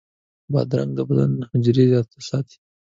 بادرنګ 0.51 0.91
د 0.95 0.99
بدن 1.09 1.31
حجرې 1.49 1.85
تازه 2.09 2.21
ساتي. 2.29 2.57